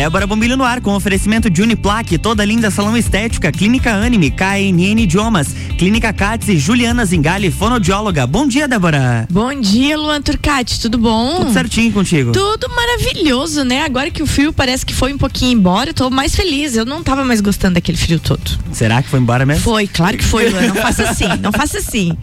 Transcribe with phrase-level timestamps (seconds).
[0.00, 4.98] Débora Bombilho no ar com oferecimento de Uniplaque, toda linda salão estética, Clínica Anime, KNN
[5.02, 8.26] Idiomas, Clínica Cats e Juliana Zingali, fonoaudióloga.
[8.26, 9.28] Bom dia, Débora.
[9.30, 11.40] Bom dia, Luan Turcati, tudo bom?
[11.40, 12.32] Tudo certinho contigo.
[12.32, 13.82] Tudo maravilhoso, né?
[13.82, 16.76] Agora que o frio parece que foi um pouquinho embora, eu tô mais feliz.
[16.76, 18.58] Eu não tava mais gostando daquele frio todo.
[18.72, 19.62] Será que foi embora mesmo?
[19.62, 20.68] Foi, claro que foi, Luan.
[20.68, 22.16] Não faça assim, não faça assim.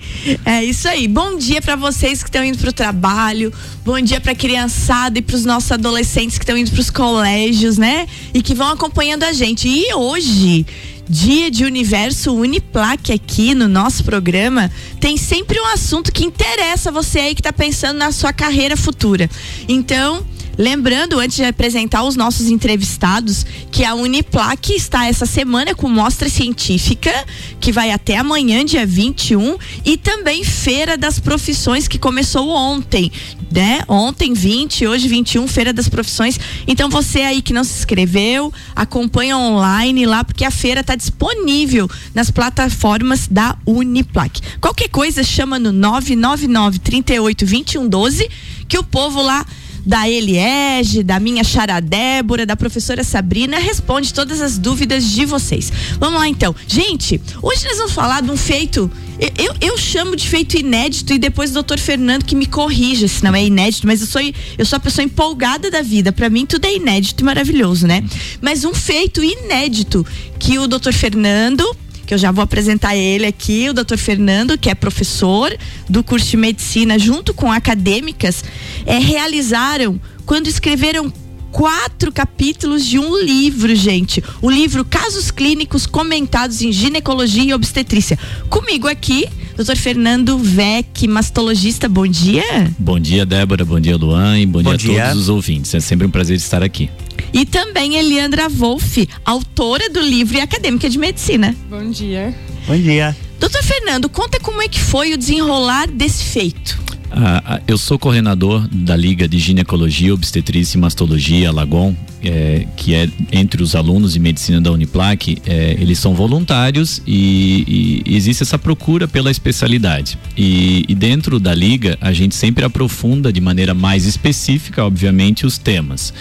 [0.44, 1.08] É isso aí.
[1.08, 3.54] Bom dia para vocês que estão indo pro trabalho.
[3.88, 8.06] Bom dia pra criançada e pros nossos adolescentes que estão indo pros colégios, né?
[8.34, 9.66] E que vão acompanhando a gente.
[9.66, 10.66] E hoje
[11.08, 14.70] Dia de Universo Uniplaque aqui no nosso programa,
[15.00, 19.30] tem sempre um assunto que interessa você aí que está pensando na sua carreira futura.
[19.70, 20.22] Então,
[20.58, 26.28] Lembrando, antes de apresentar os nossos entrevistados, que a Uniplac está essa semana com mostra
[26.28, 27.12] científica,
[27.60, 33.12] que vai até amanhã, dia 21, e também Feira das Profissões, que começou ontem,
[33.52, 33.82] né?
[33.88, 36.40] Ontem, 20, hoje 21, Feira das Profissões.
[36.68, 41.88] Então, você aí que não se inscreveu, acompanha online lá, porque a feira está disponível
[42.16, 44.42] nas plataformas da Uniplac.
[44.60, 48.30] Qualquer coisa, chama no 999 38 21 12,
[48.68, 49.46] que o povo lá
[49.88, 55.72] da Eliege, da minha Chara Débora, da professora Sabrina, responde todas as dúvidas de vocês.
[55.98, 56.54] Vamos lá então.
[56.68, 58.92] Gente, hoje nós vamos falar de um feito.
[59.38, 63.24] Eu, eu chamo de feito inédito e depois o doutor Fernando que me corrija se
[63.24, 64.22] não é inédito, mas eu sou,
[64.58, 66.12] eu sou a pessoa empolgada da vida.
[66.12, 68.04] Para mim tudo é inédito e maravilhoso, né?
[68.42, 70.06] Mas um feito inédito
[70.38, 71.64] que o doutor Fernando
[72.08, 73.98] que eu já vou apresentar ele aqui, o Dr.
[73.98, 75.56] Fernando, que é professor
[75.90, 78.46] do curso de medicina, junto com acadêmicas,
[78.86, 81.12] é, realizaram quando escreveram
[81.52, 84.24] quatro capítulos de um livro, gente.
[84.42, 88.18] O livro Casos Clínicos Comentados em Ginecologia e Obstetrícia.
[88.50, 89.76] Comigo aqui, Dr.
[89.76, 91.90] Fernando Vec, mastologista.
[91.90, 92.72] Bom dia.
[92.80, 93.66] Bom dia, Débora.
[93.66, 94.40] Bom dia, Luan.
[94.40, 95.74] E bom, bom dia, dia a todos os ouvintes.
[95.74, 96.90] É sempre um prazer estar aqui.
[97.38, 101.56] E também Eliandra Wolff, autora do livro e acadêmica de medicina.
[101.70, 102.36] Bom dia.
[102.66, 103.16] Bom dia.
[103.40, 106.80] Doutor Fernando, conta como é que foi o desenrolar desse feito.
[107.12, 112.96] Ah, ah, eu sou coordenador da Liga de Ginecologia, Obstetrícia e Mastologia, Lagon, é, que
[112.96, 115.38] é entre os alunos de medicina da Uniplac.
[115.46, 120.18] É, eles são voluntários e, e, existe essa procura pela especialidade.
[120.36, 125.60] E, e, dentro da Liga, a gente sempre aprofunda de maneira mais específica, obviamente, os
[125.60, 126.12] temas.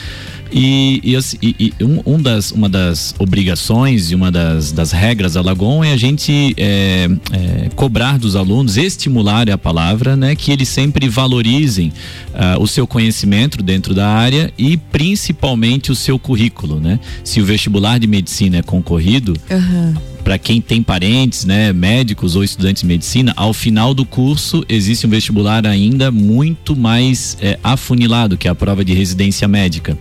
[0.53, 1.01] E,
[1.43, 5.85] e, e um, um, das, uma das obrigações e uma das, das regras da Lagon
[5.85, 11.09] é a gente é, é, cobrar dos alunos, estimular a palavra, né, que eles sempre
[11.09, 11.93] valorizem
[12.35, 16.99] uh, o seu conhecimento dentro da área e principalmente o seu currículo, né?
[17.25, 22.43] Se o vestibular de medicina é concorrido, uhum para quem tem parentes, né, médicos ou
[22.43, 28.37] estudantes de medicina, ao final do curso existe um vestibular ainda muito mais é, afunilado,
[28.37, 29.97] que é a prova de residência médica.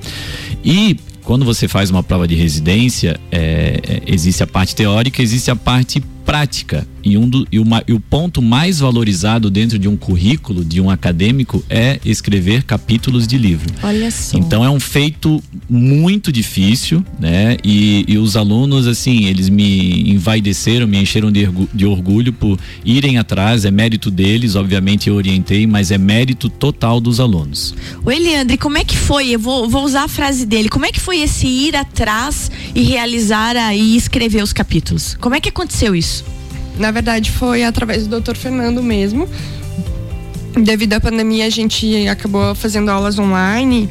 [0.63, 5.52] E quando você faz uma prova de residência, é, é existe a parte teórica, existe
[5.52, 6.88] a parte prática.
[7.03, 10.81] E, um do, e, uma, e o ponto mais valorizado dentro de um currículo de
[10.81, 13.72] um acadêmico é escrever capítulos de livro.
[13.84, 14.36] Olha só.
[14.36, 17.58] Então é um feito muito difícil, né?
[17.63, 23.19] E, e os alunos, assim, eles me envaideceram, me encheram de, de orgulho por irem
[23.19, 23.66] atrás.
[23.66, 27.75] É mérito deles, obviamente eu orientei, mas é mérito total dos alunos.
[28.03, 29.30] O Eliandre, como é que foi?
[29.30, 30.69] Eu vou, vou usar a frase dele.
[30.69, 35.16] Como é que foi esse ir atrás e realizar e escrever os capítulos?
[35.22, 36.15] Como é que aconteceu isso?
[36.78, 38.36] Na verdade, foi através do Dr.
[38.36, 39.28] Fernando mesmo.
[40.62, 43.90] Devido à pandemia, a gente acabou fazendo aulas online.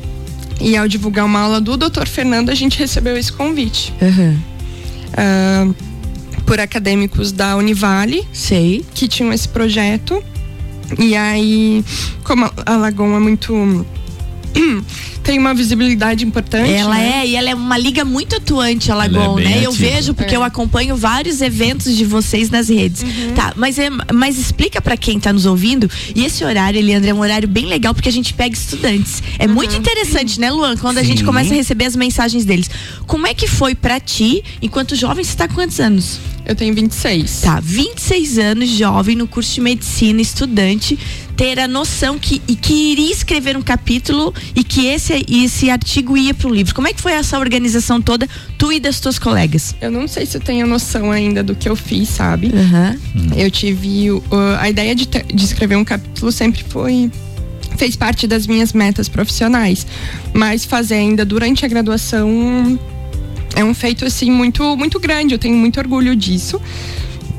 [0.60, 2.06] E ao divulgar uma aula do Dr.
[2.06, 3.92] Fernando, a gente recebeu esse convite.
[4.00, 4.38] Uhum.
[5.12, 5.74] Uh,
[6.46, 8.26] por acadêmicos da Univale.
[8.32, 8.84] Sei.
[8.94, 10.22] Que tinham esse projeto.
[10.98, 11.84] E aí,
[12.22, 13.86] como a Lagoa é muito
[15.22, 16.70] tem uma visibilidade importante.
[16.70, 17.22] Ela né?
[17.22, 19.60] é, e ela é uma liga muito atuante, a Lagoon, é né?
[19.62, 20.36] Eu vejo, porque é.
[20.36, 23.02] eu acompanho vários eventos de vocês nas redes.
[23.02, 23.34] Uhum.
[23.34, 27.14] Tá, mas, é, mas explica para quem tá nos ouvindo, e esse horário, Eliandra, é
[27.14, 29.22] um horário bem legal, porque a gente pega estudantes.
[29.38, 29.54] É uhum.
[29.54, 30.76] muito interessante, né, Luan?
[30.76, 31.02] Quando Sim.
[31.02, 32.70] a gente começa a receber as mensagens deles.
[33.06, 36.20] Como é que foi para ti, enquanto jovem, você tá com quantos anos?
[36.46, 37.40] Eu tenho 26.
[37.40, 40.98] Tá, 26 anos, jovem, no curso de medicina, estudante,
[41.36, 46.16] ter a noção que, e que iria escrever um capítulo e que esse, esse artigo
[46.16, 46.74] ia para o livro.
[46.74, 49.74] Como é que foi essa organização toda, tu e das tuas colegas?
[49.80, 52.48] Eu não sei se eu tenho noção ainda do que eu fiz, sabe?
[52.48, 53.32] Uhum.
[53.36, 54.10] Eu tive.
[54.10, 54.22] Uh,
[54.58, 57.10] a ideia de, ter, de escrever um capítulo sempre foi
[57.76, 59.84] fez parte das minhas metas profissionais,
[60.32, 62.78] mas fazer ainda durante a graduação
[63.54, 65.34] é um feito assim muito muito grande.
[65.34, 66.60] Eu tenho muito orgulho disso,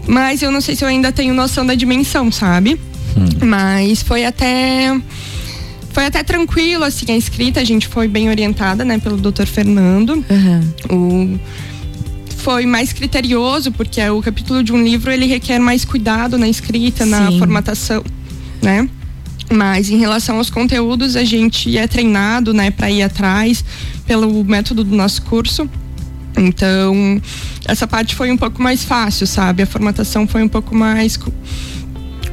[0.08, 2.80] mas eu não sei se eu ainda tenho noção da dimensão, sabe?
[3.18, 3.46] Hum.
[3.46, 5.00] Mas foi até
[5.92, 9.46] foi até tranquilo, assim, a escrita, a gente foi bem orientada, né, pelo Dr.
[9.46, 10.26] Fernando.
[10.30, 10.74] Uhum.
[10.90, 11.40] O
[12.46, 17.04] foi mais criterioso, porque o capítulo de um livro ele requer mais cuidado na escrita,
[17.04, 17.10] Sim.
[17.10, 18.04] na formatação,
[18.62, 18.88] né?
[19.52, 23.66] Mas em relação aos conteúdos, a gente é treinado, né, para ir atrás
[24.06, 25.68] pelo método do nosso curso.
[26.38, 27.22] Então,
[27.66, 29.64] essa parte foi um pouco mais fácil, sabe?
[29.64, 31.18] A formatação foi um pouco mais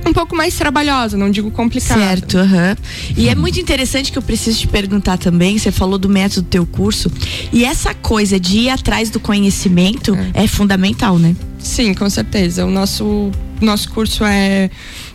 [0.05, 2.01] um pouco mais trabalhosa, não digo complicada.
[2.01, 2.75] Certo, uhum.
[3.17, 6.49] E é muito interessante que eu preciso te perguntar também, você falou do método do
[6.49, 7.11] teu curso,
[7.53, 11.37] e essa coisa de ir atrás do conhecimento é, é fundamental, né?
[11.59, 12.67] Sim, com certeza.
[12.67, 14.69] O nosso, nosso curso é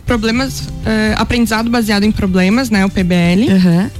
[0.06, 2.86] problemas, é, aprendizado baseado em problemas, né?
[2.86, 3.52] O PBL.
[3.52, 3.90] Uhum.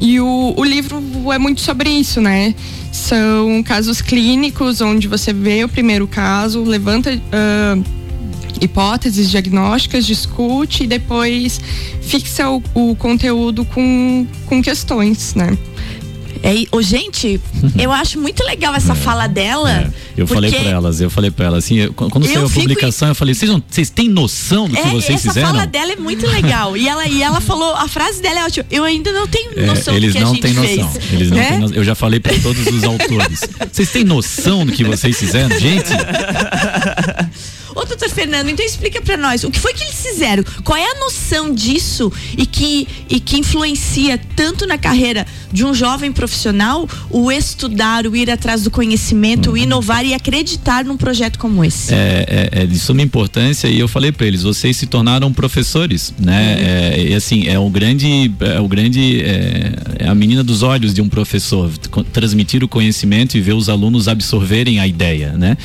[0.00, 1.02] E o, o livro
[1.32, 2.54] é muito sobre isso, né?
[2.94, 7.10] São casos clínicos onde você vê o primeiro caso, levanta.
[7.10, 8.04] Uh,
[8.60, 11.60] hipóteses diagnósticas, discute e depois
[12.00, 15.58] fixa o, o conteúdo com, com questões, né?
[16.44, 17.40] É, oh, gente,
[17.80, 19.70] eu acho muito legal essa é, fala dela.
[19.72, 19.90] É.
[20.14, 23.14] Eu falei para elas, eu falei para elas assim, eu, quando saiu a publicação, eu
[23.14, 25.48] falei, vocês, têm noção do que é, vocês essa fizeram?
[25.48, 26.76] Essa fala dela é muito legal.
[26.76, 28.66] e ela e ela falou, a frase dela é ótima.
[28.70, 30.76] Eu ainda não tenho é, noção eles do que não a gente têm fez.
[30.76, 31.02] Noção.
[31.12, 31.48] Eles não né?
[31.48, 31.76] têm noção.
[31.76, 33.40] Eu já falei para todos os autores.
[33.72, 35.88] Vocês têm noção do que vocês fizeram, gente?
[37.74, 40.44] Ô, doutor Fernando, então explica para nós, o que foi que eles fizeram?
[40.62, 45.72] Qual é a noção disso e que, e que influencia tanto na carreira de um
[45.72, 49.54] jovem profissional o estudar, o ir atrás do conhecimento, uhum.
[49.54, 51.94] o inovar e acreditar num projeto como esse?
[51.94, 56.12] É, é, é de suma importância e eu falei para eles, vocês se tornaram professores,
[56.18, 56.56] né?
[56.56, 56.64] Uhum.
[56.66, 60.92] É, e assim, é o grande, é o grande, é, é a menina dos olhos
[60.92, 61.70] de um professor,
[62.12, 65.56] transmitir o conhecimento e ver os alunos absorverem a ideia, né?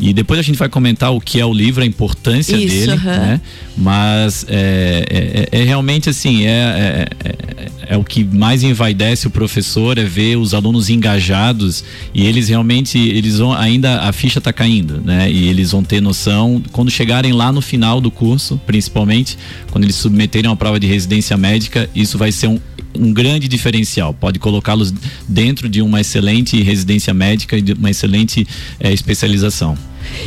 [0.00, 2.96] E depois a gente vai comentar o que é o livro, a importância Isso, dele,
[3.04, 3.40] né?
[3.76, 9.29] Mas é, é, é, realmente assim, é, é, é, é, o que mais envaidece o
[9.30, 11.84] professor, é ver os alunos engajados
[12.14, 15.30] e eles realmente, eles vão, ainda a ficha está caindo, né?
[15.30, 19.38] E eles vão ter noção, quando chegarem lá no final do curso, principalmente,
[19.70, 22.60] quando eles submeterem a prova de residência médica, isso vai ser um
[22.92, 24.12] um grande diferencial.
[24.12, 24.92] Pode colocá-los
[25.28, 28.46] dentro de uma excelente residência médica e de uma excelente
[28.80, 29.76] é, especialização.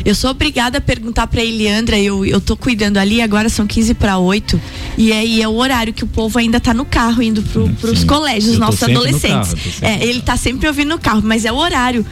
[0.05, 3.93] Eu sou obrigada a perguntar para Eliandra, eu, eu tô cuidando ali, agora são 15
[3.93, 4.59] para 8,
[4.97, 8.03] e aí é o horário que o povo ainda tá no carro indo pro, pros
[8.03, 9.53] colégios, nossos adolescentes.
[9.79, 12.05] Carro, é, ele tá sempre ouvindo no carro, mas é o horário.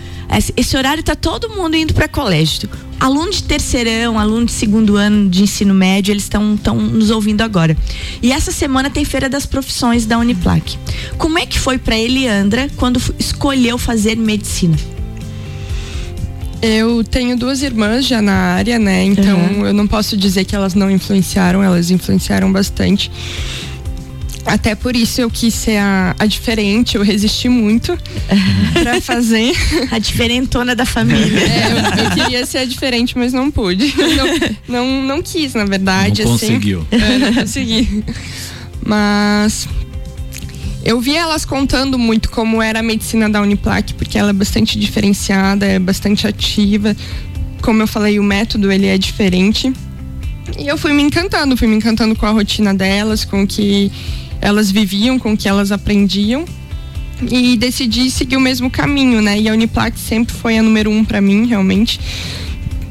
[0.56, 2.70] Esse horário tá todo mundo indo para colégio.
[2.98, 7.76] Aluno de terceirão, aluno de segundo ano de ensino médio, eles estão nos ouvindo agora.
[8.22, 10.78] E essa semana tem Feira das Profissões da Uniplac.
[11.18, 14.78] Como é que foi para Eliandra quando escolheu fazer medicina?
[16.62, 19.04] Eu tenho duas irmãs já na área, né?
[19.04, 19.66] Então uhum.
[19.66, 23.12] eu não posso dizer que elas não influenciaram, elas influenciaram bastante.
[24.46, 27.98] Até por isso eu quis ser a, a diferente, eu resisti muito
[28.74, 29.54] para fazer.
[29.92, 31.40] A diferentona da família.
[31.40, 33.94] É, eu, eu, queria ser a diferente, mas não pude.
[34.68, 36.24] Não, não, não quis, na verdade.
[36.24, 36.48] Não assim.
[36.48, 36.88] conseguiu.
[36.92, 38.04] É, não consegui.
[38.86, 39.68] Mas
[40.84, 44.80] eu vi elas contando muito como era a medicina da Uniplac, porque ela é bastante
[44.80, 46.96] diferenciada, é bastante ativa.
[47.62, 49.72] Como eu falei, o método ele é diferente.
[50.58, 53.92] E eu fui me encantando, fui me encantando com a rotina delas, com o que
[54.42, 56.46] elas viviam, com o que elas aprendiam.
[57.30, 59.40] E decidi seguir o mesmo caminho, né?
[59.40, 62.00] E a Uniplac sempre foi a número um para mim, realmente.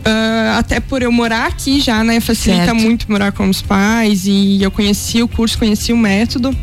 [0.00, 2.20] Uh, até por eu morar aqui já, né?
[2.20, 2.76] Facilita certo.
[2.76, 6.56] muito morar com os pais e eu conheci o curso, conheci o método.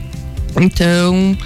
[0.59, 1.37] Então,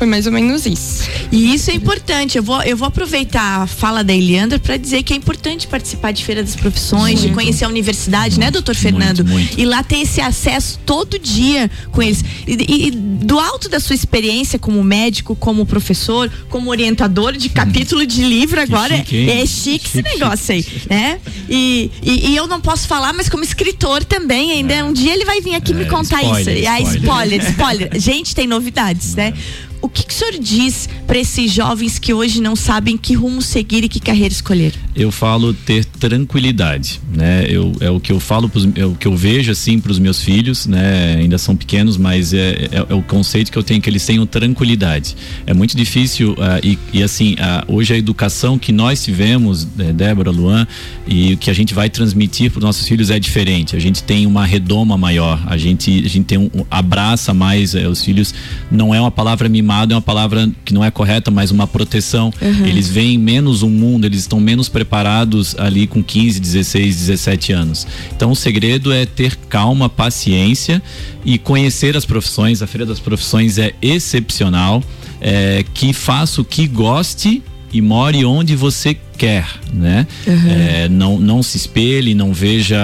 [0.00, 1.04] foi mais ou menos isso.
[1.30, 2.38] E isso é importante.
[2.38, 6.10] Eu vou, eu vou aproveitar a fala da Eliandra para dizer que é importante participar
[6.10, 7.28] de Feira das Profissões, muito.
[7.28, 9.22] de conhecer a universidade, muito, né, doutor Fernando?
[9.22, 9.60] Muito, muito.
[9.60, 12.24] E lá ter esse acesso todo dia com eles.
[12.46, 18.06] E, e, do alto da sua experiência como médico, como professor, como orientador de capítulo
[18.06, 21.20] de livro agora, chique, é, chique, chique esse negócio aí, né?
[21.46, 24.82] E, e, e, eu não posso falar, mas como escritor também, ainda é.
[24.82, 26.64] um dia ele vai vir aqui é, me contar spoiler, isso.
[26.64, 26.70] Spoiler.
[26.70, 27.90] Ah, spoiler, spoiler.
[28.00, 29.34] Gente, tem novidades, né?
[29.82, 33.40] O que, que o senhor diz para esses jovens que hoje não sabem que rumo
[33.40, 34.74] seguir e que carreira escolher?
[34.94, 37.46] Eu falo ter tranquilidade, né?
[37.48, 39.98] Eu, é o que eu falo, pros, é o que eu vejo assim para os
[39.98, 41.16] meus filhos, né?
[41.18, 44.26] Ainda são pequenos, mas é, é, é, o conceito que eu tenho que eles tenham
[44.26, 45.16] tranquilidade.
[45.46, 49.92] É muito difícil uh, e, e, assim uh, hoje a educação que nós tivemos, né,
[49.92, 50.66] Débora, Luan,
[51.06, 53.74] e o que a gente vai transmitir para os nossos filhos é diferente.
[53.74, 57.88] A gente tem uma redoma maior, a gente a gente tem um abraça mais uh,
[57.88, 58.34] os filhos.
[58.70, 61.66] Não é uma palavra mimada mimado é uma palavra que não é correta, mas uma
[61.66, 62.32] proteção.
[62.42, 62.66] Uhum.
[62.66, 67.52] Eles veem menos o um mundo, eles estão menos preparados ali com 15, 16, 17
[67.52, 67.86] anos.
[68.14, 70.82] Então o segredo é ter calma, paciência
[71.24, 72.62] e conhecer as profissões.
[72.62, 74.82] A Feira das Profissões é excepcional.
[75.22, 80.06] É, que faça o que goste e more onde você quer, né?
[80.26, 80.50] Uhum.
[80.50, 82.78] É, não, não se espelhe, não veja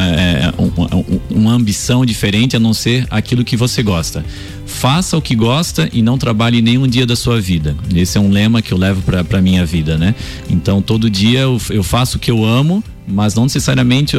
[0.00, 4.24] é, um, uma ambição diferente a não ser aquilo que você gosta.
[4.80, 7.76] Faça o que gosta e não trabalhe nenhum dia da sua vida.
[7.94, 10.14] Esse é um lema que eu levo para minha vida, né?
[10.48, 14.16] Então todo dia eu, eu faço o que eu amo mas não necessariamente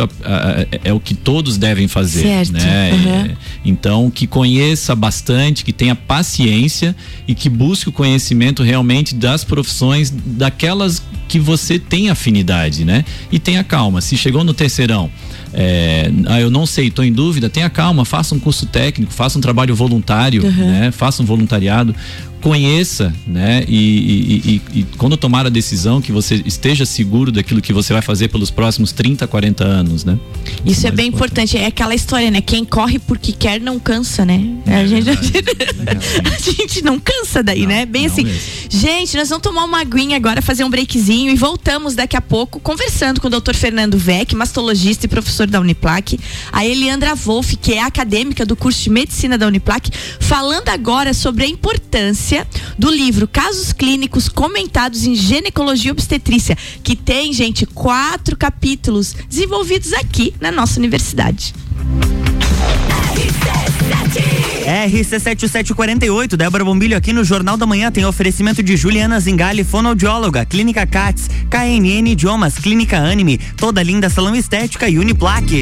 [0.83, 2.21] é o que todos devem fazer.
[2.21, 2.53] Certo.
[2.53, 2.91] Né?
[2.91, 3.35] Uhum.
[3.65, 6.95] então, que conheça bastante, que tenha paciência
[7.27, 13.05] e que busque o conhecimento realmente das profissões, daquelas que você tem afinidade, né?
[13.31, 14.01] E tenha calma.
[14.01, 15.09] Se chegou no terceirão,
[15.53, 19.37] é, ah, eu não sei, estou em dúvida, tenha calma, faça um curso técnico, faça
[19.37, 20.51] um trabalho voluntário, uhum.
[20.51, 20.91] né?
[20.91, 21.95] Faça um voluntariado
[22.41, 23.63] conheça, né?
[23.67, 27.93] E, e, e, e, quando tomar a decisão, que você esteja seguro daquilo que você
[27.93, 30.17] vai fazer pelos próximos 30, 40 anos, né?
[30.65, 31.55] Isso é bem importante.
[31.57, 32.41] É aquela história, né?
[32.41, 34.43] Quem corre porque quer não cansa, né?
[34.65, 37.85] É, a, gente, a gente não cansa daí, não, né?
[37.85, 38.23] Bem assim.
[38.23, 38.41] Mesmo.
[38.69, 42.59] Gente, nós vamos tomar uma aguinha agora, fazer um breakzinho e voltamos daqui a pouco
[42.59, 43.53] conversando com o Dr.
[43.53, 46.19] Fernando Vec, mastologista e professor da Uniplac,
[46.51, 51.45] a Eliandra Wolff, que é acadêmica do curso de medicina da Uniplac, falando agora sobre
[51.45, 52.30] a importância
[52.77, 59.93] do livro Casos Clínicos Comentados em Ginecologia e Obstetrícia, que tem, gente, quatro capítulos desenvolvidos
[59.93, 61.53] aqui na nossa universidade.
[64.65, 70.85] RC7748, Débora Bombilho aqui no Jornal da Manhã tem oferecimento de Juliana Zingali, fonoaudióloga, Clínica
[70.85, 75.61] CATS, KNN Idiomas, Clínica Anime, toda linda salão estética e Uniplaque.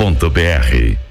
[0.01, 1.10] é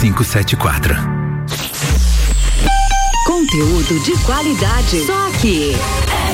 [0.00, 0.94] 574.
[3.26, 5.04] Conteúdo de qualidade.
[5.04, 5.76] Só aqui.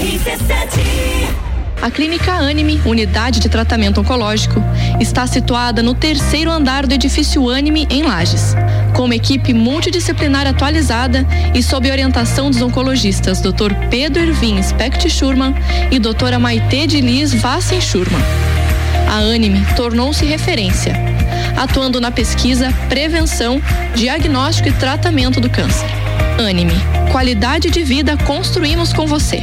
[0.01, 1.35] RC7.
[1.83, 4.63] A Clínica Anime, unidade de tratamento oncológico,
[5.01, 8.55] está situada no terceiro andar do edifício Anime, em Lages.
[8.95, 13.75] Com uma equipe multidisciplinar atualizada e sob orientação dos oncologistas Dr.
[13.91, 15.53] Pedro Ervin Specht Schurman
[15.91, 18.23] e doutora Maite de Liz Vassen Schurman.
[19.09, 21.16] A Anime tornou-se referência
[21.57, 23.61] atuando na pesquisa, prevenção,
[23.95, 25.89] diagnóstico e tratamento do câncer.
[26.39, 26.75] Anime,
[27.11, 29.43] qualidade de vida construímos com você.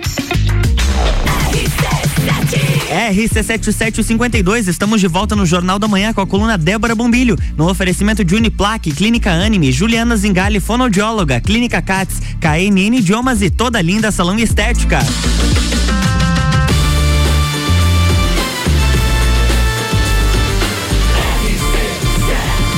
[2.91, 8.21] RC7752, estamos de volta no Jornal da Manhã com a coluna Débora Bombilho, no oferecimento
[8.21, 14.37] de Uniplaque, Clínica Anime, Juliana Zingali, fonoaudióloga, Clínica Cats, KNN Idiomas e toda linda salão
[14.37, 14.99] estética.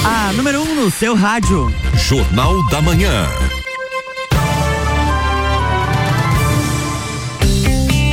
[0.05, 1.73] A número 1 um no seu rádio.
[1.97, 3.27] Jornal da Manhã.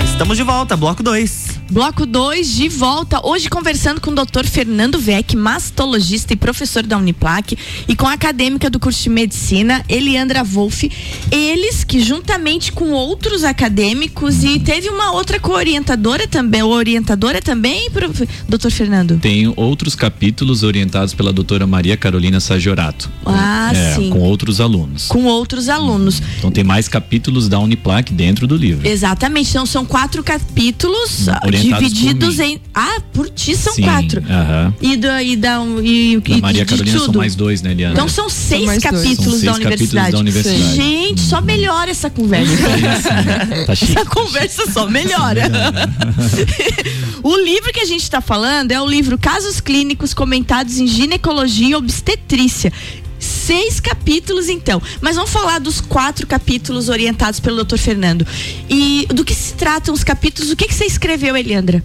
[0.05, 1.50] Estamos de volta, bloco 2.
[1.71, 4.45] Bloco 2 de volta, hoje conversando com o Dr.
[4.45, 9.85] Fernando Vec, mastologista e professor da Uniplac, e com a acadêmica do curso de medicina,
[9.89, 10.91] Eliandra Wolff.
[11.31, 18.29] Eles que, juntamente com outros acadêmicos, e teve uma outra co-orientadora também, orientadora também, prof...
[18.49, 18.71] Dr.
[18.71, 19.21] Fernando?
[19.21, 23.09] Tem outros capítulos orientados pela doutora Maria Carolina Sagiorato.
[23.25, 24.11] Ah, É, sim.
[24.11, 25.07] Com outros alunos.
[25.07, 26.21] Com outros alunos.
[26.39, 28.89] Então tem mais capítulos da Uniplac dentro do livro.
[28.89, 32.53] Exatamente, então são quatro capítulos Orientados divididos por mim.
[32.53, 32.61] em.
[32.75, 34.23] Ah, por ti são Sim, quatro.
[34.29, 34.75] aham.
[34.81, 37.13] E da, e da, e, Da e Maria de Carolina tudo.
[37.13, 37.93] são mais dois, né, Eliana?
[37.95, 38.83] Então são seis dois.
[38.83, 40.13] capítulos, São seis da, capítulos universidade.
[40.13, 40.75] da universidade.
[40.77, 42.53] Gente, só melhora essa conversa.
[43.67, 45.43] Tá chique, essa conversa só melhora.
[47.23, 51.69] o livro que a gente está falando é o livro Casos Clínicos Comentados em Ginecologia
[51.69, 52.73] e Obstetrícia.
[53.21, 54.83] Seis capítulos, então.
[55.01, 57.77] Mas vamos falar dos quatro capítulos orientados pelo Dr.
[57.77, 58.27] Fernando.
[58.69, 60.51] E do que se tratam os capítulos?
[60.51, 61.85] O que, que você escreveu, Eliandra?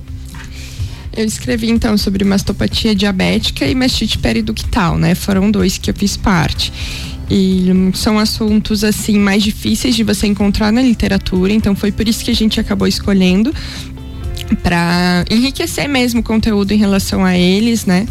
[1.16, 5.16] Eu escrevi então sobre mastopatia diabética e mastite periductal, né?
[5.16, 6.74] Foram dois que eu fiz parte.
[7.30, 12.24] E são assuntos assim mais difíceis de você encontrar na literatura, então foi por isso
[12.24, 13.54] que a gente acabou escolhendo
[14.62, 18.06] para enriquecer mesmo o conteúdo em relação a eles, né?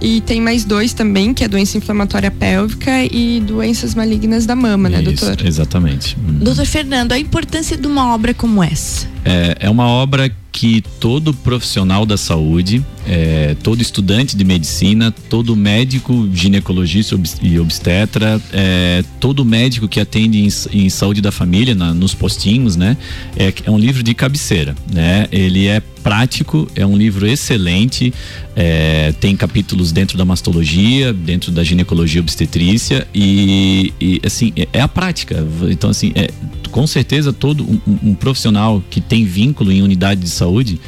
[0.00, 4.88] E tem mais dois também, que é doença inflamatória pélvica e doenças malignas da mama,
[4.88, 5.46] né, Isso, doutor?
[5.46, 6.16] Exatamente.
[6.16, 6.38] Hum.
[6.40, 9.06] Doutor Fernando, a importância de uma obra como essa?
[9.24, 15.56] É, é uma obra que todo profissional da saúde, é, todo estudante de medicina, todo
[15.56, 21.94] médico ginecologista e obstetra, é, todo médico que atende em, em saúde da família, na-
[21.94, 22.96] nos postinhos, né?
[23.36, 25.26] É, é um livro de cabeceira, né?
[25.32, 28.12] Ele é prático, é um livro excelente,
[28.56, 34.80] é, tem capítulos dentro da mastologia, dentro da ginecologia obstetrícia e, e, assim, é, é
[34.80, 35.46] a prática.
[35.70, 36.28] Então, assim, é,
[36.70, 40.80] com certeza todo um- um profissional que tem vínculo em unidade de saúde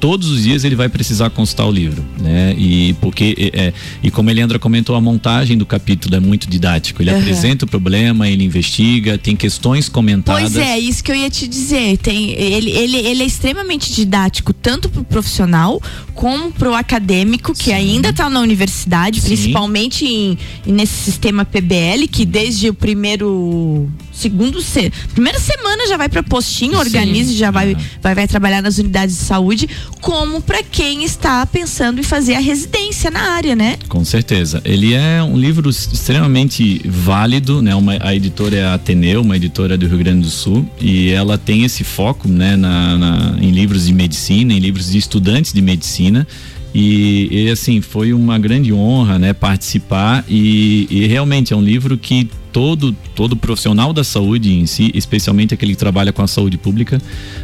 [0.00, 2.54] todos os dias ele vai precisar consultar o livro, né?
[2.56, 7.02] E porque é, e como a Leandra comentou, a montagem do capítulo é muito didático.
[7.02, 7.20] Ele Aham.
[7.20, 10.54] apresenta o problema, ele investiga, tem questões comentadas.
[10.54, 11.98] Pois é, isso que eu ia te dizer.
[11.98, 15.80] Tem, ele, ele, ele é extremamente didático, tanto pro profissional
[16.14, 19.26] como pro acadêmico, que ainda está na universidade, Sim.
[19.28, 23.88] principalmente em nesse sistema PBL, que desde o primeiro.
[24.20, 26.78] Segundo se, primeira semana já vai para postinho, Sim.
[26.78, 27.82] organiza e já vai, Aham.
[28.02, 29.68] vai, vai trabalhar nas unidades de saúde,
[30.00, 33.78] como para quem está pensando em fazer a residência na área, né?
[33.88, 34.60] Com certeza.
[34.64, 37.74] Ele é um livro extremamente válido, né?
[37.74, 41.38] Uma, a editora é a Ateneu, uma editora do Rio Grande do Sul, e ela
[41.38, 45.62] tem esse foco, né, na, na- em livros de medicina, em livros de estudantes de
[45.62, 46.26] medicina.
[46.74, 51.98] E, e, assim, foi uma grande honra, né, participar e, e realmente é um livro
[51.98, 56.56] que todo todo profissional da saúde em si, especialmente aquele que trabalha com a saúde
[56.56, 57.00] pública,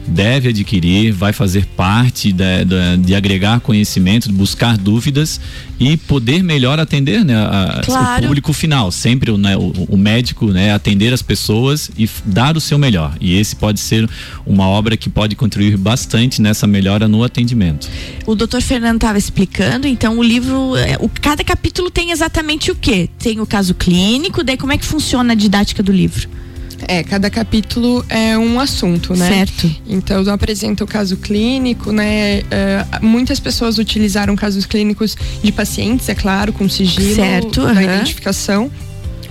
[0.07, 5.41] deve adquirir, vai fazer parte da, da- de agregar conhecimento, de buscar dúvidas
[5.79, 8.25] e poder melhor atender né, a- Claro.
[8.25, 8.91] o público final.
[8.91, 13.15] Sempre o, né, o, o médico né, atender as pessoas e dar o seu melhor.
[13.21, 14.09] E esse pode ser
[14.47, 17.89] uma obra que pode contribuir bastante nessa melhora no atendimento.
[18.27, 22.75] O doutor Fernando estava explicando, então o livro, é, o, cada capítulo tem exatamente o
[22.75, 23.09] quê?
[23.19, 24.96] Tem o caso clínico, daí como é que funciona
[25.33, 26.29] a didática do livro?
[26.89, 29.29] É, cada capítulo é um assunto, né?
[29.29, 29.75] Certo.
[29.89, 32.43] Então, eu apresento o caso clínico, né?
[32.51, 37.83] É, muitas pessoas utilizaram casos clínicos de pacientes, é claro, com sigilo Certo, da aham.
[37.83, 38.71] identificação.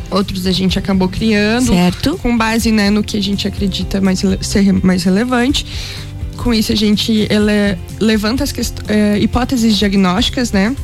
[0.10, 1.68] Outros a gente acabou criando.
[1.74, 2.18] Certo.
[2.22, 5.66] Com base né, no que a gente acredita mais, ser mais relevante.
[6.38, 10.76] Com isso, a gente ele, levanta as quest- é, hipóteses diagnósticas, né?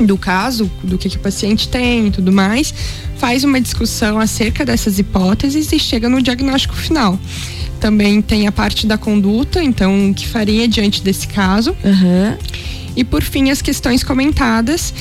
[0.00, 2.72] Do caso, do que, que o paciente tem e tudo mais.
[3.16, 7.18] Faz uma discussão acerca dessas hipóteses e chega no diagnóstico final.
[7.78, 11.76] Também tem a parte da conduta, então, o que faria diante desse caso.
[11.84, 12.38] Aham.
[12.94, 14.92] E por fim, as questões comentadas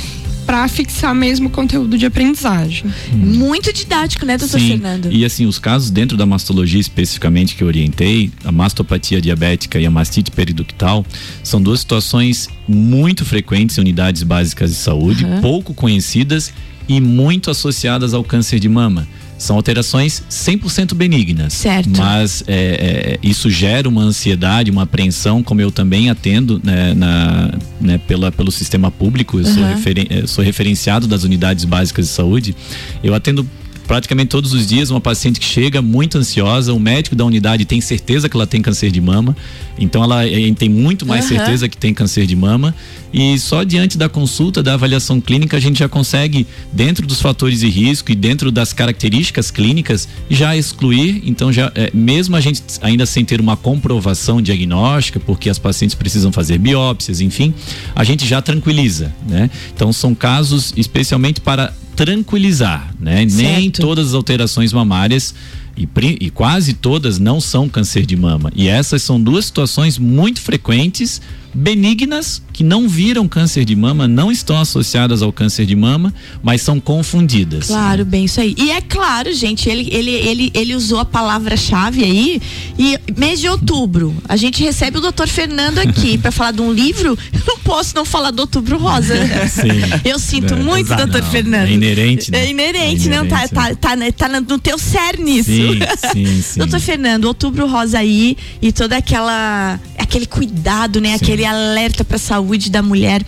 [0.51, 2.93] para fixar mesmo o conteúdo de aprendizagem.
[3.13, 5.09] Muito didático, né, doutor Sim, Fernando?
[5.09, 9.85] E assim, os casos dentro da mastologia especificamente que eu orientei, a mastopatia diabética e
[9.85, 11.05] a mastite periductal,
[11.41, 15.39] são duas situações muito frequentes em unidades básicas de saúde, Aham.
[15.39, 16.51] pouco conhecidas
[16.85, 19.07] e muito associadas ao câncer de mama.
[19.41, 21.53] São alterações 100% benignas.
[21.53, 21.89] Certo.
[21.97, 27.51] Mas é, é, isso gera uma ansiedade, uma apreensão, como eu também atendo né, na,
[27.81, 29.39] né, pela, pelo sistema público.
[29.39, 29.73] Eu sou, Aham.
[29.73, 32.55] referen- eh, sou referenciado das unidades básicas de saúde.
[33.03, 33.43] Eu atendo
[33.91, 37.81] praticamente todos os dias uma paciente que chega muito ansiosa, o médico da unidade tem
[37.81, 39.35] certeza que ela tem câncer de mama,
[39.77, 41.35] então ela eh, tem muito mais Aham.
[41.35, 42.73] certeza que tem câncer de mama
[43.13, 47.59] e só diante da consulta, da avaliação clínica, a gente já consegue, dentro dos fatores
[47.59, 52.63] de risco e dentro das características clínicas, já excluir, então já, eh, mesmo a gente
[52.81, 57.53] ainda sem ter uma comprovação diagnóstica, porque as pacientes precisam fazer biópsias, enfim,
[57.93, 59.49] a gente já tranquiliza, né?
[59.75, 63.19] Então são casos especialmente para tranquilizar, né?
[63.25, 63.29] Nem
[63.65, 63.81] Certo.
[63.81, 65.35] todas as alterações mamárias
[65.77, 65.87] e,
[66.19, 68.51] e quase todas não são câncer de mama.
[68.55, 71.21] E essas são duas situações muito frequentes,
[71.53, 76.61] benignas, que não viram câncer de mama, não estão associadas ao câncer de mama, mas
[76.61, 77.65] são confundidas.
[77.65, 78.53] Claro, bem isso aí.
[78.55, 82.39] E é claro, gente, ele, ele, ele, ele usou a palavra-chave aí.
[82.77, 86.71] E mês de outubro, a gente recebe o doutor Fernando aqui para falar de um
[86.71, 87.17] livro.
[87.33, 89.15] Eu não posso não falar do Outubro Rosa.
[89.49, 89.69] Sim.
[90.05, 91.07] Eu sinto É, muito, exato.
[91.07, 91.67] doutor Não, Fernando.
[91.67, 92.45] é inerente, né?
[92.45, 95.49] É inerente, É não tá, inerente, tá, tá, né, tá no teu cerne isso.
[95.49, 95.79] Sim,
[96.13, 96.59] sim, sim.
[96.59, 102.19] Doutor Fernando, Outubro Rosa aí e toda aquela aquele cuidado, né, aquele alerta para a
[102.51, 103.23] saúde da mulher.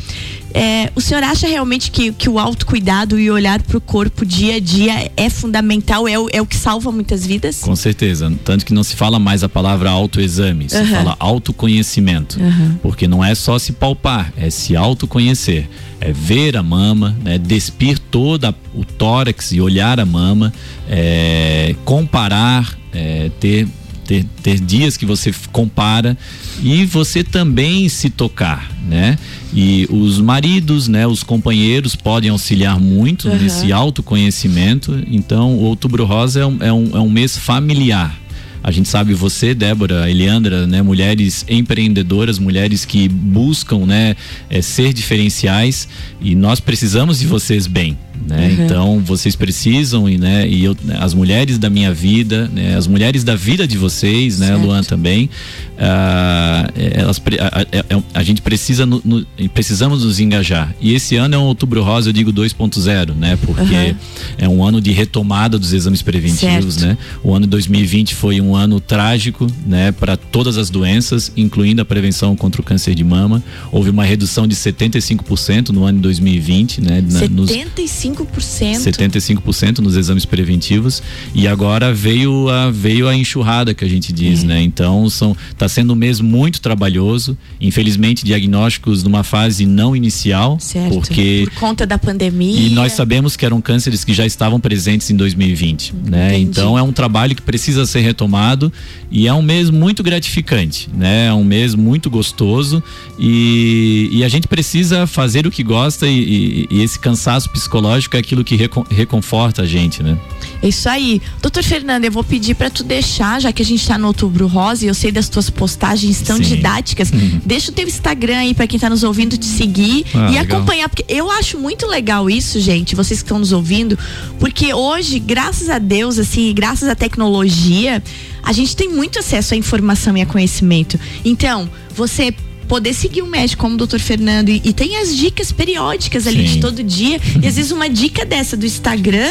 [0.53, 4.57] É, o senhor acha realmente que, que o autocuidado e olhar para o corpo dia
[4.57, 7.59] a dia é fundamental, é o, é o que salva muitas vidas?
[7.61, 8.31] Com certeza.
[8.45, 10.91] Tanto que não se fala mais a palavra autoexame, se Aham.
[10.91, 12.39] fala autoconhecimento.
[12.39, 12.79] Aham.
[12.83, 15.67] Porque não é só se palpar, é se autoconhecer.
[15.99, 20.53] É ver a mama, né, despir toda o tórax e olhar a mama,
[20.87, 23.67] é, comparar, é, ter,
[24.05, 26.17] ter, ter dias que você compara
[26.61, 29.17] e você também se tocar, né?
[29.53, 33.37] E os maridos, né, os companheiros podem auxiliar muito Aham.
[33.37, 35.03] nesse autoconhecimento.
[35.07, 38.19] Então, o Outubro Rosa é um, é um, é um mês familiar.
[38.63, 44.15] A gente sabe você, Débora, Eliandra, né, mulheres empreendedoras, mulheres que buscam, né,
[44.49, 45.89] eh, ser diferenciais
[46.23, 48.47] e nós precisamos de vocês bem, né?
[48.57, 48.65] Uhum.
[48.65, 53.23] Então vocês precisam e, né, e eu, as mulheres da minha vida, né, as mulheres
[53.23, 55.29] da vida de vocês, né, Luan também,
[55.77, 60.73] ah, elas, a, a- a- a gente precisa, no- no- precisamos nos engajar.
[60.79, 63.37] E esse ano é um Outubro Rosa, eu digo 2.0, né?
[63.45, 63.95] Porque Uhum.
[64.37, 66.87] é um ano de retomada dos exames preventivos, Certo.
[66.87, 66.97] né?
[67.23, 72.35] O ano 2020 foi um ano trágico, né, para todas as doenças, incluindo a prevenção
[72.35, 73.43] contra o câncer de mama.
[73.71, 78.79] Houve uma redução de 75% no ano de 2020, né, na- nos 75%.
[78.81, 81.01] 75% nos exames preventivos
[81.33, 84.47] e agora veio a veio a enxurrada que a gente diz, É.
[84.47, 84.61] né?
[84.61, 90.93] Então são tá sendo um mês muito trabalhoso, infelizmente diagnósticos numa fase não inicial, Certo.
[90.93, 92.59] porque Por conta da pandemia.
[92.59, 96.37] e nós sabemos que eram cânceres que já estavam presentes em 2020, né?
[96.37, 98.71] Então é um trabalho que precisa ser retomado
[99.11, 101.27] e é um mês muito gratificante, né?
[101.27, 102.81] É um mês muito gostoso
[103.19, 108.15] e, e a gente precisa fazer o que gosta e, e- e esse cansaço psicológico
[108.15, 110.17] é aquilo que recon- reconforta a gente, né?
[110.61, 111.21] É isso aí.
[111.41, 114.47] Doutor Fernando, eu vou pedir para tu deixar, já que a gente tá no Outubro
[114.47, 116.43] Rosa e eu sei das tuas postagens tão Sim.
[116.43, 117.41] didáticas, Uhum.
[117.45, 120.57] deixa o teu Instagram aí para quem tá nos ouvindo te seguir Ah, e legal.
[120.59, 123.97] acompanhar, porque eu acho muito legal isso, gente, vocês que estão nos ouvindo,
[124.39, 128.01] porque hoje, graças a Deus, assim, graças à tecnologia,
[128.41, 130.99] a gente tem muito acesso à informação e a conhecimento.
[131.23, 132.33] Então, você
[132.67, 136.47] poder seguir um médico como o doutor Fernando e, e tem as dicas periódicas ali
[136.47, 136.55] Sim.
[136.55, 139.29] de todo dia e às vezes uma dica dessa do Instagram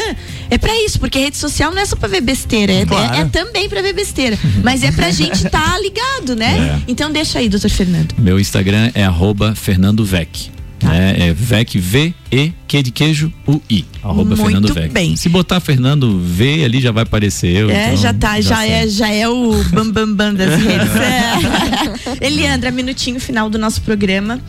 [0.49, 3.15] é pra isso, porque rede social não é só pra ver besteira, é, Claro.
[3.15, 6.53] é- é também pra ver besteira, mas é pra gente estar ligado, né?
[6.63, 6.81] É.
[6.87, 8.13] Então deixa aí, doutor Fernando.
[8.17, 10.49] Meu Instagram é arroba Fernando Vec.
[10.83, 11.15] Né?
[11.29, 13.85] É Vec V E Q de queijo U I.
[14.03, 14.91] Arroba Muito Fernando Vec.
[14.91, 15.15] bem.
[15.15, 17.69] Se botar Fernando V ali já vai aparecer eu.
[17.69, 18.69] É, então já tá, já, sei.
[18.71, 20.95] é, já é o bambambam bam, bam das redes.
[20.95, 22.25] É.
[22.25, 24.39] Eliandra, minutinho final do nosso programa.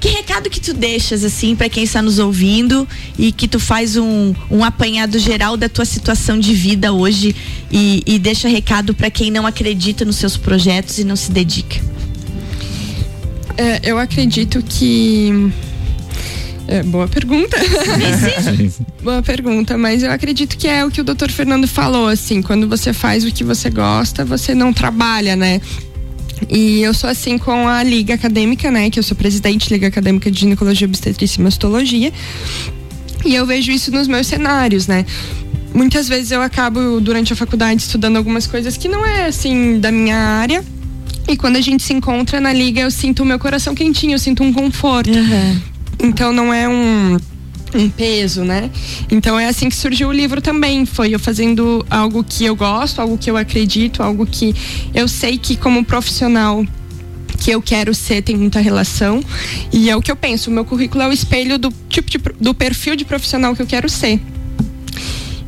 [0.00, 2.86] Que recado que tu deixas, assim, pra quem está nos ouvindo
[3.18, 7.34] e que tu faz um, um apanhado geral da tua situação de vida hoje
[7.68, 11.80] e, e deixa recado pra quem não acredita nos seus projetos e não se dedica?
[13.56, 15.50] É, eu acredito que.
[16.68, 17.56] É, boa pergunta.
[19.02, 22.68] boa pergunta, mas eu acredito que é o que o doutor Fernando falou, assim, quando
[22.68, 25.62] você faz o que você gosta, você não trabalha, né?
[26.48, 28.90] E eu sou assim com a Liga Acadêmica, né?
[28.90, 32.12] Que eu sou presidente da Liga Acadêmica de Ginecologia, Obstetrícia e Mastologia.
[33.24, 35.06] E eu vejo isso nos meus cenários, né?
[35.74, 39.90] Muitas vezes eu acabo durante a faculdade estudando algumas coisas que não é assim da
[39.90, 40.62] minha área.
[41.26, 44.18] E quando a gente se encontra na liga, eu sinto o meu coração quentinho, eu
[44.18, 45.10] sinto um conforto.
[45.98, 47.18] Então não é um
[47.74, 48.70] um peso, né?
[49.10, 50.86] Então é assim que surgiu o livro também.
[50.86, 54.54] Foi eu fazendo algo que eu gosto, algo que eu acredito, algo que
[54.94, 56.64] eu sei que como profissional
[57.38, 59.22] que eu quero ser tem muita relação
[59.72, 60.50] e é o que eu penso.
[60.50, 63.66] O meu currículo é o espelho do tipo de, do perfil de profissional que eu
[63.66, 64.20] quero ser.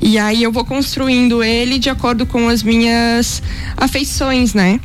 [0.02, 3.42] E aí eu vou construindo ele de acordo com as minhas
[3.76, 4.80] afeições, né?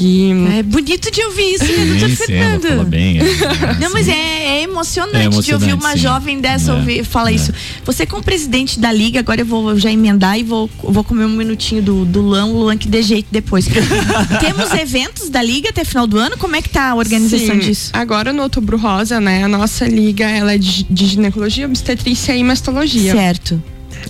[0.00, 0.30] E...
[0.58, 2.68] É bonito de ouvir isso, né, doutor Sim, sim, ela Fernando?
[2.68, 3.18] fala bem.
[3.18, 3.24] é.
[3.80, 4.12] Não, mas é,
[4.58, 5.98] é emocionante, É de emocionante, ouvir uma sim.
[5.98, 7.34] jovem dessa É, ouvir, falar é.
[7.34, 7.52] isso.
[7.84, 11.36] Você como presidente da liga, agora eu vou já emendar e vou, vou comer um
[11.36, 13.66] minutinho do, do Luan, o Luan que dê jeito depois.
[14.40, 16.36] Temos eventos da liga até final do ano?
[16.38, 17.90] Como é que tá a organização Sim, disso?
[17.92, 19.42] Agora no Outubro Rosa, né?
[19.44, 23.12] A nossa liga ela é de, de ginecologia, obstetrícia e mastologia.
[23.12, 23.60] Certo.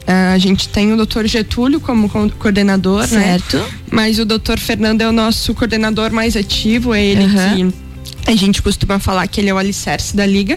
[0.06, 3.56] Ah, a gente tem o doutor Getúlio como co- coordenador, Certo.
[3.58, 3.66] né?
[3.90, 7.70] Mas o doutor Fernando é o nosso coordenador mais ativo, é ele Aham.
[7.70, 10.56] que a gente costuma falar que ele é o alicerce da liga.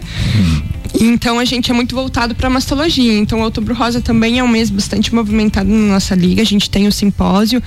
[0.98, 3.12] E Então a gente é muito voltado para mastologia.
[3.18, 6.42] Então o Outubro Rosa também é um mês bastante movimentado na nossa liga.
[6.42, 7.62] A gente tem o simpósio.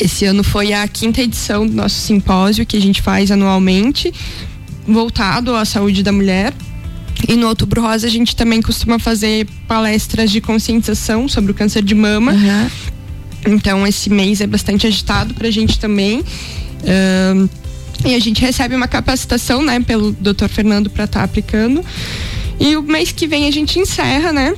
[0.00, 4.12] Esse ano foi a quinta edição do nosso simpósio que a gente faz anualmente,
[4.86, 6.52] voltado à saúde da mulher.
[7.28, 11.82] E no Outubro Rosa a gente também costuma fazer palestras de conscientização sobre o câncer
[11.82, 12.32] de mama.
[13.46, 16.22] Então esse mês é bastante agitado pra gente também.
[16.86, 17.48] Ahn,
[18.04, 20.48] e a gente recebe uma capacitação, né, pelo Dr.
[20.48, 21.82] Fernando para estar aplicando.
[22.60, 24.54] E o mês que vem a gente encerra, né?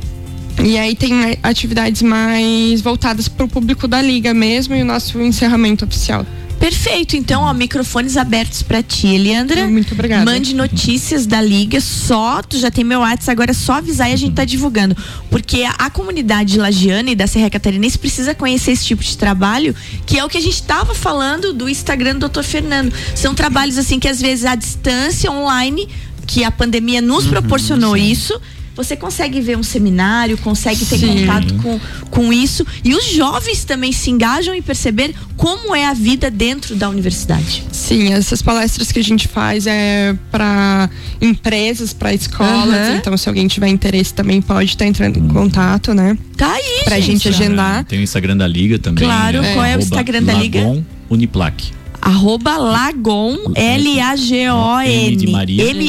[0.65, 5.21] E aí tem atividades mais voltadas para o público da liga mesmo e o nosso
[5.21, 6.27] encerramento oficial.
[6.67, 9.69] Perfeito, então, ó, microfones abertos pra ti, Eliandra.
[9.69, 10.25] Muito obrigada.
[10.25, 14.13] Mande notícias da liga, só, tu já tem meu WhatsApp, agora é só avisar e
[14.13, 14.97] a gente tá divulgando.
[15.31, 19.77] Porque a, a comunidade lagiana e da Serra Catarinense precisa conhecer esse tipo de trabalho,
[20.05, 22.43] que é o que a gente tava falando do Instagram do Dr.
[22.43, 22.93] Fernando.
[23.15, 25.89] São trabalhos assim que às vezes à distância, online,
[26.27, 28.41] que a pandemia nos proporcionou isso.
[28.77, 31.21] Você consegue ver um seminário, consegue ter Sim.
[31.21, 32.67] contato com, com isso.
[32.85, 37.65] E os jovens também se engajam em perceber como é a vida dentro da universidade.
[37.73, 42.75] Sim, essas palestras que a gente faz é para empresas, para escolas.
[42.75, 42.97] Aham.
[42.97, 46.17] Então, se alguém tiver interesse, também pode estar entrando em contato, né?
[46.37, 47.85] Tá aí, Pra gente agendar.
[47.85, 49.05] Tem o Instagram da Liga também.
[49.05, 49.55] Claro, né?
[49.55, 50.61] qual é o Instagram da Liga?
[50.61, 51.73] Lagon Uniplac.
[52.01, 55.17] Arroba Lagon, L-A-G-O-N.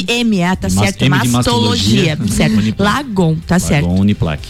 [0.08, 1.08] M-M, tá Mas- certo.
[1.10, 2.74] Mastologia, certo.
[2.82, 3.86] Lagon, tá certo.
[3.86, 4.40] Lagon Uniplac.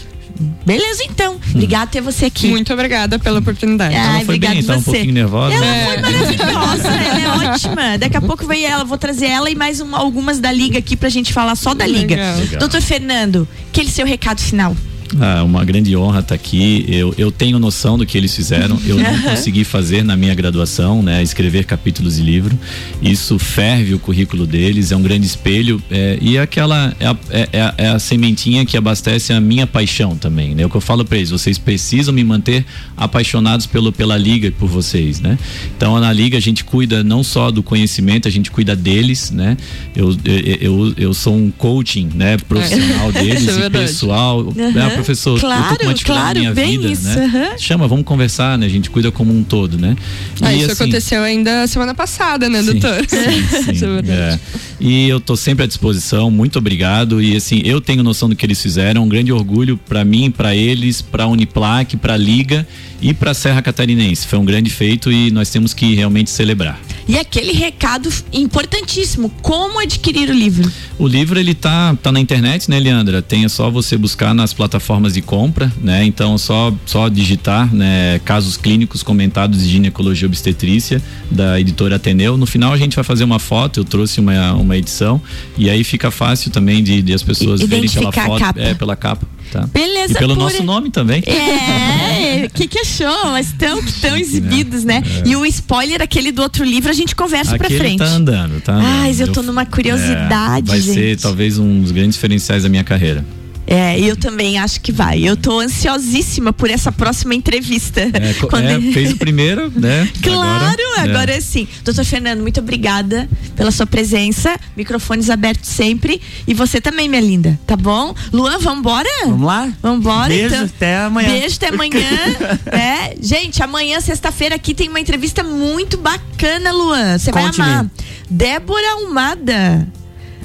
[0.65, 1.37] Beleza, então.
[1.53, 2.47] Obrigada por ter você aqui.
[2.47, 3.93] Muito obrigada pela oportunidade.
[3.93, 4.91] Ai, Ela foi obrigada bem, tá um você.
[4.91, 5.53] pouquinho nervosa.
[5.55, 5.85] Ela É.
[5.85, 7.97] foi maravilhosa, ela é ótima.
[7.97, 10.95] Daqui a pouco vem ela, vou trazer ela e mais um- algumas da Liga aqui
[10.95, 12.15] pra gente falar só da Liga.
[12.15, 12.59] Legal.
[12.59, 14.73] Doutor Fernando, aquele seu recado final.
[15.19, 16.85] Ah, uma grande honra estar aqui.
[16.87, 18.79] Eu, eu tenho noção do que eles fizeram.
[18.85, 21.23] Eu não consegui fazer na minha graduação, né?
[21.23, 22.57] Escrever capítulos de livro.
[23.01, 25.81] Isso ferve o currículo deles, é um grande espelho.
[25.89, 29.39] é, e é aquela é a, é- é a- é a sementinha que abastece a
[29.41, 30.53] minha paixão também.
[30.53, 30.65] Né?
[30.65, 34.51] O que eu falo para eles, vocês precisam me manter apaixonados pelo, pela liga e
[34.51, 35.37] por vocês, né?
[35.75, 39.57] Então na liga a gente cuida não só do conhecimento, a gente cuida deles, né?
[39.95, 42.37] Eu, eu, eu, eu sou um coaching, né?
[42.37, 43.85] Profissional deles é e verdade.
[43.85, 44.41] pessoal.
[44.41, 44.71] Aham.
[44.71, 47.25] né, professor, eu Claro, tô com uma dificuldade claro, na minha bem vida, isso, né?
[47.25, 47.57] aham.
[47.57, 48.65] Chama, vamos conversar, né?
[48.65, 49.95] A gente cuida como um todo, né?
[50.41, 53.05] Ah, E, isso assim, aconteceu ainda semana passada, né, doutor?
[53.07, 54.11] Sim, Isso é verdade.
[54.11, 54.39] é.
[54.79, 57.21] E eu tô sempre à disposição, muito obrigado.
[57.21, 60.55] E assim, eu tenho noção do que eles fizeram, um grande orgulho para mim, para
[60.55, 62.67] eles, para Uniplac, para Liga
[63.01, 64.25] e para Serra Catarinense.
[64.27, 66.79] Foi um grande feito e nós temos que realmente celebrar.
[67.09, 70.71] E aquele recado importantíssimo: como adquirir o livro?
[70.99, 73.19] O livro ele tá, tá na internet, né, Leandra?
[73.19, 76.05] Tem é só você buscar nas plataformas de compra, né?
[76.05, 82.37] Então só só digitar, né, casos clínicos comentados de ginecologia e obstetrícia da editora Ateneu.
[82.37, 85.19] No final a gente vai fazer uma foto, eu trouxe uma, uma edição
[85.57, 89.25] e aí fica fácil também de, de as pessoas verem pela foto, é pela capa,
[89.51, 89.67] tá?
[89.73, 90.45] Beleza E pelo pura.
[90.45, 91.23] nosso nome também.
[91.25, 93.31] É, o que que achou?
[93.31, 95.01] Mas tão que tão exibidos, né?
[95.25, 97.99] E o spoiler, aquele do outro livro, a gente conversa pra Aquele frente.
[97.99, 98.85] tá andando, tá andando.
[98.87, 100.93] Ai, eu tô numa curiosidade, É, vai gente.
[100.93, 103.25] ser talvez um dos grandes diferenciais da minha carreira.
[103.71, 105.21] É, eu também acho que vai.
[105.23, 108.01] Eu tô ansiosíssima por essa próxima entrevista.
[108.01, 110.09] É, Quando- é, fez o primeiro, né?
[110.23, 111.39] Claro, Agora, agora, é.
[111.39, 111.67] sim.
[111.85, 114.59] Doutor Fernando, muito obrigada pela sua presença.
[114.75, 116.19] Microfones abertos sempre.
[116.47, 118.15] E você também, minha linda, tá bom?
[118.33, 119.07] Luan, vambora?
[119.25, 119.71] Vamos lá?
[119.83, 120.65] Vambora, Beijo, então.
[120.65, 121.29] até amanhã.
[121.29, 122.09] Beijo, até amanhã.
[122.71, 127.19] é, gente, amanhã, sexta-feira, aqui tem uma entrevista muito bacana, Luan.
[127.19, 127.85] Você vai amar.
[128.27, 129.87] Débora Almada.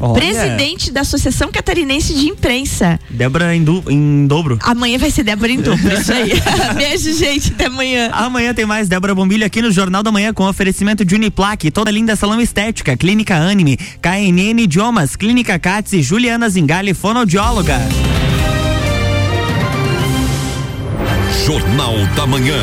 [0.04, 0.20] Olha.
[0.20, 2.98] Presidente da Associação Catarinense de Imprensa.
[3.08, 4.58] Débora em, du- em dobro.
[4.62, 6.32] Amanhã vai ser Débora em dobro, isso aí.
[6.76, 8.10] Beijo, gente, até amanhã.
[8.12, 11.90] Amanhã tem mais Débora Bombilho aqui no Jornal da Manhã com oferecimento de Uniplaque, toda
[11.90, 17.78] linda salão estética, Clínica Anime, KNN Idiomas, Clínica Cats e Juliana Zingali, fonoaudióloga.
[21.46, 22.58] Jornal da Manhã.